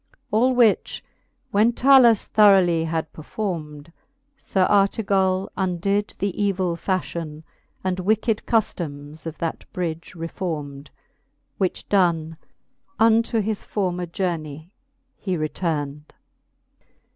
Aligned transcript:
All 0.31 0.55
which 0.55 1.03
when 1.51 1.73
Talus 1.73 2.25
throughly 2.25 2.85
had 2.85 3.13
perfourmed, 3.13 3.91
Sir 4.35 4.65
Artegall 4.67 5.47
undid 5.55 6.15
the 6.17 6.33
evill 6.43 6.75
fafhion, 6.75 7.43
And 7.83 7.99
wicked 7.99 8.41
cuflomes 8.47 9.27
of 9.27 9.37
that 9.37 9.63
bridge 9.73 10.15
refourmed. 10.15 10.87
Which 11.59 11.87
done, 11.87 12.37
unto 12.97 13.41
his 13.41 13.63
former 13.63 14.07
journey 14.07 14.71
he 15.19 15.37
retourned. 15.37 16.05